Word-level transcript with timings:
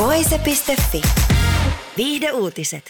Voise.fi. 0.00 1.02
Viihde 1.96 2.32
uutiset. 2.32 2.84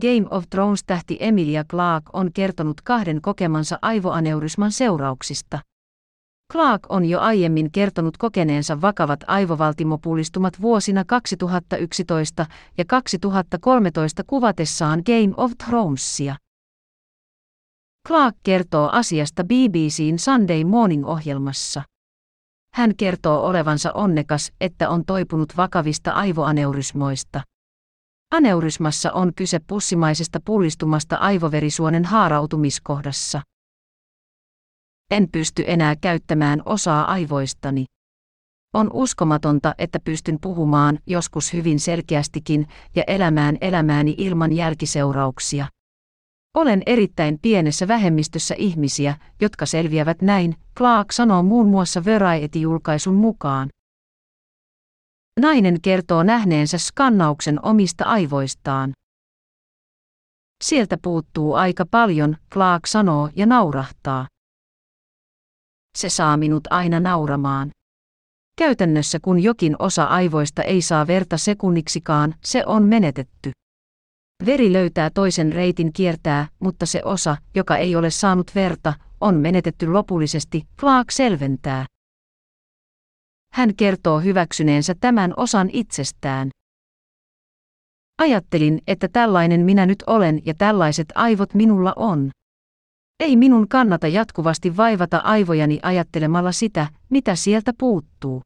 Game 0.00 0.26
of 0.30 0.44
Thrones-tähti 0.50 1.16
Emilia 1.20 1.64
Clarke 1.64 2.10
on 2.12 2.32
kertonut 2.32 2.80
kahden 2.80 3.22
kokemansa 3.22 3.78
aivoaneurysman 3.82 4.72
seurauksista. 4.72 5.58
Clark 6.52 6.82
on 6.88 7.04
jo 7.04 7.20
aiemmin 7.20 7.72
kertonut 7.72 8.16
kokeneensa 8.16 8.80
vakavat 8.80 9.20
aivovaltimopullistumat 9.26 10.60
vuosina 10.60 11.04
2011 11.04 12.46
ja 12.78 12.84
2013 12.84 14.22
kuvatessaan 14.26 15.02
Game 15.06 15.34
of 15.36 15.52
Thronesia. 15.64 16.36
Clark 18.08 18.36
kertoo 18.42 18.88
asiasta 18.92 19.44
BBCn 19.44 20.18
Sunday 20.18 20.64
Morning-ohjelmassa. 20.64 21.82
Hän 22.76 22.96
kertoo 22.96 23.46
olevansa 23.46 23.92
onnekas, 23.92 24.52
että 24.60 24.90
on 24.90 25.04
toipunut 25.04 25.56
vakavista 25.56 26.10
aivoaneurysmoista. 26.10 27.40
Aneurysmassa 28.32 29.12
on 29.12 29.32
kyse 29.36 29.60
pussimaisesta 29.66 30.40
pullistumasta 30.44 31.16
aivoverisuonen 31.16 32.04
haarautumiskohdassa. 32.04 33.42
En 35.10 35.28
pysty 35.32 35.64
enää 35.66 35.96
käyttämään 36.00 36.62
osaa 36.64 37.04
aivoistani. 37.04 37.84
On 38.74 38.90
uskomatonta, 38.92 39.74
että 39.78 39.98
pystyn 40.00 40.38
puhumaan 40.40 40.98
joskus 41.06 41.52
hyvin 41.52 41.80
selkeästikin 41.80 42.66
ja 42.96 43.04
elämään 43.06 43.58
elämääni 43.60 44.14
ilman 44.18 44.52
jälkiseurauksia. 44.52 45.66
Olen 46.56 46.82
erittäin 46.86 47.38
pienessä 47.42 47.88
vähemmistössä 47.88 48.54
ihmisiä, 48.58 49.16
jotka 49.40 49.66
selviävät 49.66 50.22
näin, 50.22 50.56
Clark 50.78 51.12
sanoo 51.12 51.42
muun 51.42 51.68
muassa 51.68 52.04
Variety-julkaisun 52.04 53.14
mukaan. 53.14 53.68
Nainen 55.40 55.80
kertoo 55.80 56.22
nähneensä 56.22 56.78
skannauksen 56.78 57.64
omista 57.64 58.04
aivoistaan. 58.04 58.92
Sieltä 60.64 60.98
puuttuu 61.02 61.54
aika 61.54 61.84
paljon, 61.90 62.36
Clark 62.52 62.86
sanoo 62.86 63.28
ja 63.36 63.46
naurahtaa. 63.46 64.26
Se 65.98 66.08
saa 66.08 66.36
minut 66.36 66.64
aina 66.70 67.00
nauramaan. 67.00 67.70
Käytännössä 68.58 69.18
kun 69.22 69.42
jokin 69.42 69.76
osa 69.78 70.04
aivoista 70.04 70.62
ei 70.62 70.82
saa 70.82 71.06
verta 71.06 71.36
sekunniksikaan, 71.36 72.34
se 72.44 72.66
on 72.66 72.82
menetetty. 72.82 73.50
Veri 74.46 74.72
löytää 74.72 75.10
toisen 75.10 75.52
reitin 75.52 75.92
kiertää, 75.92 76.48
mutta 76.58 76.86
se 76.86 77.02
osa, 77.04 77.36
joka 77.54 77.76
ei 77.76 77.96
ole 77.96 78.10
saanut 78.10 78.50
verta, 78.54 78.94
on 79.20 79.34
menetetty 79.34 79.86
lopullisesti, 79.86 80.62
Clark 80.80 81.10
selventää. 81.10 81.86
Hän 83.52 83.76
kertoo 83.76 84.20
hyväksyneensä 84.20 84.94
tämän 85.00 85.34
osan 85.36 85.70
itsestään. 85.72 86.50
Ajattelin, 88.18 88.80
että 88.86 89.08
tällainen 89.08 89.60
minä 89.60 89.86
nyt 89.86 90.02
olen 90.06 90.42
ja 90.46 90.54
tällaiset 90.54 91.06
aivot 91.14 91.54
minulla 91.54 91.92
on. 91.96 92.30
Ei 93.20 93.36
minun 93.36 93.68
kannata 93.68 94.08
jatkuvasti 94.08 94.76
vaivata 94.76 95.18
aivojani 95.18 95.78
ajattelemalla 95.82 96.52
sitä, 96.52 96.86
mitä 97.10 97.34
sieltä 97.34 97.72
puuttuu. 97.78 98.42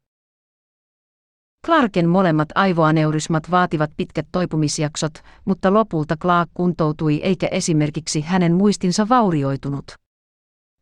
Clarken 1.65 2.09
molemmat 2.09 2.49
aivoaneurysmat 2.55 3.51
vaativat 3.51 3.91
pitkät 3.97 4.27
toipumisjaksot, 4.31 5.13
mutta 5.45 5.73
lopulta 5.73 6.17
Clark 6.17 6.49
kuntoutui 6.53 7.21
eikä 7.23 7.47
esimerkiksi 7.47 8.21
hänen 8.21 8.53
muistinsa 8.53 9.09
vaurioitunut. 9.09 9.85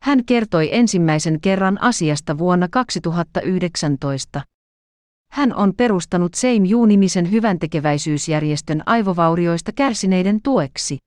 Hän 0.04 0.26
kertoi 0.26 0.70
ensimmäisen 0.76 1.42
kerran 1.42 1.82
asiasta 1.82 2.38
vuonna 2.38 2.68
2019. 2.72 4.42
Hän 5.32 5.56
on 5.56 5.74
perustanut 5.76 6.34
Same 6.34 6.70
You-nimisen 6.70 7.32
hyväntekeväisyysjärjestön 7.32 8.84
aivovaurioista 8.86 9.72
kärsineiden 9.72 10.42
tueksi. 10.44 10.98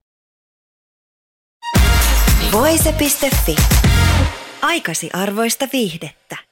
Voise.fi. 2.52 3.56
Aikasi 4.62 5.10
arvoista 5.12 5.68
viihdettä. 5.72 6.51